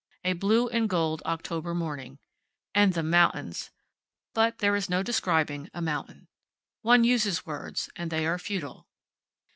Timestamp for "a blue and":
0.23-0.89